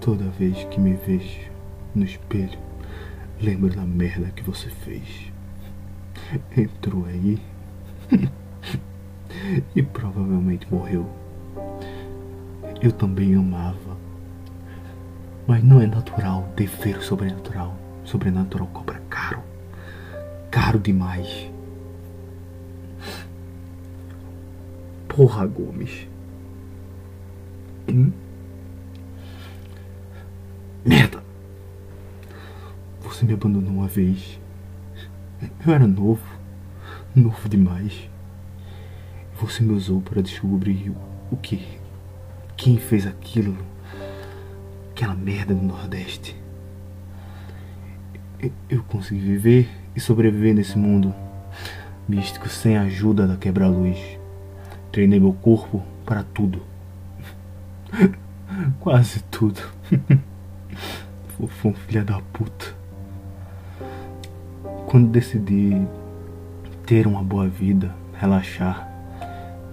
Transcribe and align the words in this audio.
Toda 0.00 0.24
vez 0.30 0.64
que 0.64 0.80
me 0.80 0.94
vejo 0.94 1.50
no 1.94 2.04
espelho, 2.04 2.58
lembro 3.40 3.74
da 3.74 3.82
merda 3.82 4.30
que 4.30 4.42
você 4.42 4.68
fez. 4.68 5.30
Entrou 6.56 7.04
aí 7.04 7.38
e 9.76 9.82
provavelmente 9.82 10.66
morreu. 10.72 11.06
Eu 12.80 12.92
também 12.92 13.34
amava. 13.34 13.96
Mas 15.46 15.62
não 15.62 15.80
é 15.80 15.86
natural 15.86 16.48
ter 16.56 16.66
feiro 16.66 17.02
sobrenatural. 17.02 17.76
Sobrenatural 18.04 18.68
cobra 18.68 19.00
caro. 20.50 20.78
Demais. 20.78 21.50
Porra, 25.08 25.46
Gomes. 25.46 26.06
Hum? 27.88 28.12
Merda! 30.84 31.22
Você 33.00 33.24
me 33.24 33.34
abandonou 33.34 33.70
uma 33.70 33.88
vez. 33.88 34.40
Eu 35.66 35.74
era 35.74 35.86
novo. 35.86 36.24
Novo 37.14 37.48
demais. 37.48 38.08
Você 39.40 39.62
me 39.62 39.72
usou 39.72 40.00
para 40.00 40.22
descobrir 40.22 40.92
o 41.30 41.36
que? 41.36 41.66
Quem 42.56 42.78
fez 42.78 43.06
aquilo? 43.06 43.56
Aquela 44.90 45.14
merda 45.14 45.54
do 45.54 45.62
Nordeste. 45.62 46.36
Eu 48.68 48.82
consegui 48.84 49.20
viver 49.20 49.79
e 49.94 50.00
sobreviver 50.00 50.54
nesse 50.54 50.78
mundo 50.78 51.14
místico 52.10 52.48
sem 52.48 52.76
a 52.76 52.82
ajuda 52.82 53.26
da 53.26 53.36
quebra-luz. 53.36 53.98
Treinei 54.90 55.20
meu 55.20 55.32
corpo 55.32 55.82
para 56.04 56.24
tudo. 56.24 56.62
Quase 58.80 59.22
tudo. 59.30 59.60
Fofão, 61.38 61.72
filha 61.72 62.04
da 62.04 62.20
puta. 62.32 62.74
Quando 64.86 65.08
decidi 65.08 65.80
ter 66.84 67.06
uma 67.06 67.22
boa 67.22 67.48
vida, 67.48 67.94
relaxar, 68.14 68.88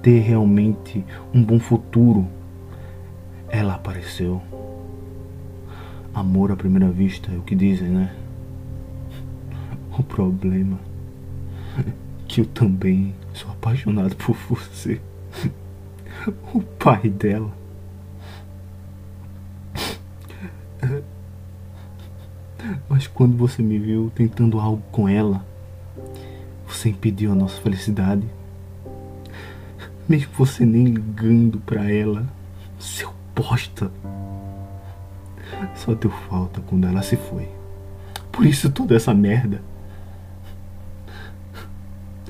ter 0.04 0.20
realmente 0.20 1.04
um 1.34 1.44
bom 1.44 1.60
futuro, 1.60 2.28
ela 3.50 3.74
apareceu. 3.74 4.42
Amor 6.14 6.52
à 6.52 6.56
primeira 6.56 6.90
vista 6.90 7.32
é 7.32 7.38
o 7.38 7.42
que 7.42 7.56
dizem, 7.56 7.90
né? 7.90 8.12
O 9.98 10.04
problema 10.04 10.78
é 11.80 11.92
que 12.28 12.42
eu 12.42 12.46
também 12.46 13.16
sou 13.34 13.50
apaixonado 13.52 14.16
por 14.16 14.36
você. 14.50 15.02
O 16.54 16.62
pai 16.62 17.10
dela. 17.10 17.52
Mas 22.90 23.08
quando 23.08 23.38
você 23.38 23.62
me 23.62 23.80
viu 23.80 24.12
tentando 24.14 24.60
algo 24.60 24.84
com 24.92 25.08
ela, 25.08 25.46
você 26.68 26.90
impediu 26.90 27.32
a 27.32 27.36
nossa 27.36 27.60
felicidade. 27.62 28.28
Mesmo 30.08 30.32
você 30.34 30.66
nem 30.66 30.86
ligando 30.86 31.60
para 31.60 31.90
ela, 31.90 32.26
seu 32.80 33.14
bosta. 33.36 33.92
Só 35.76 35.94
deu 35.94 36.12
falta 36.12 36.62
quando 36.62 36.88
ela 36.88 37.02
se 37.02 37.16
foi. 37.16 37.48
Por 38.32 38.46
isso 38.46 38.70
toda 38.72 38.96
essa 38.96 39.14
merda. 39.14 39.62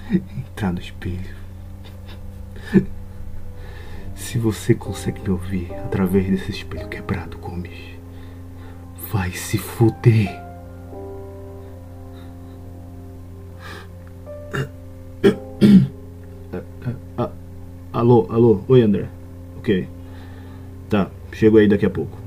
Entrar 0.10 0.72
no 0.72 0.80
espelho. 0.80 1.36
Se 4.16 4.38
você 4.38 4.74
consegue 4.74 5.22
me 5.22 5.30
ouvir 5.30 5.74
através 5.86 6.30
desse 6.30 6.52
espelho 6.52 6.88
quebrado, 6.88 7.38
Gomes. 7.38 7.98
Vai 9.12 9.32
se 9.32 9.58
fuder. 9.58 10.48
Alô, 17.92 18.28
alô, 18.30 18.62
oi 18.68 18.82
André. 18.82 19.08
Ok. 19.58 19.88
Tá, 20.90 21.10
chego 21.34 21.58
aí 21.58 21.68
daqui 21.68 21.86
a 21.86 21.90
pouco. 21.90 22.27